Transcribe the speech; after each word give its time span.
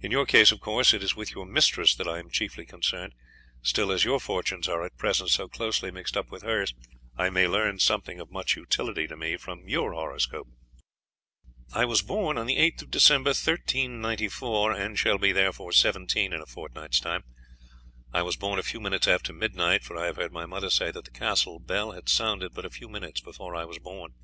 In 0.00 0.12
your 0.12 0.24
case, 0.24 0.52
of 0.52 0.60
course, 0.60 0.94
it 0.94 1.02
is 1.02 1.16
with 1.16 1.32
your 1.32 1.44
mistress 1.44 1.92
that 1.96 2.06
I 2.06 2.20
am 2.20 2.30
chiefly 2.30 2.64
concerned; 2.64 3.12
still 3.60 3.90
as 3.90 4.04
your 4.04 4.20
fortunes 4.20 4.68
are 4.68 4.84
at 4.84 4.96
present 4.96 5.30
so 5.30 5.48
closely 5.48 5.90
mixed 5.90 6.16
up 6.16 6.30
with 6.30 6.44
hers, 6.44 6.72
I 7.16 7.28
may 7.30 7.48
learn 7.48 7.80
something 7.80 8.20
of 8.20 8.30
much 8.30 8.54
utility 8.54 9.08
to 9.08 9.16
me 9.16 9.36
from 9.36 9.68
your 9.68 9.94
horoscope." 9.94 10.46
"I 11.72 11.86
was 11.86 12.02
born 12.02 12.38
on 12.38 12.46
the 12.46 12.54
8th 12.56 12.82
of 12.82 12.90
December, 12.92 13.30
1394, 13.30 14.70
and 14.70 14.96
shall 14.96 15.18
be 15.18 15.32
therefore 15.32 15.72
seventeen 15.72 16.32
in 16.32 16.40
a 16.40 16.46
fortnight's 16.46 17.00
time. 17.00 17.24
I 18.12 18.22
was 18.22 18.36
born 18.36 18.60
a 18.60 18.62
few 18.62 18.78
minutes 18.80 19.08
after 19.08 19.32
midnight, 19.32 19.82
for 19.82 19.96
I 19.98 20.06
have 20.06 20.18
heard 20.18 20.30
my 20.32 20.46
mother 20.46 20.70
say 20.70 20.92
that 20.92 21.04
the 21.04 21.10
castle 21.10 21.58
bell 21.58 21.90
had 21.90 22.08
sounded 22.08 22.54
but 22.54 22.64
a 22.64 22.70
few 22.70 22.88
minutes 22.88 23.20
before 23.20 23.56
I 23.56 23.64
was 23.64 23.80
born. 23.80 24.14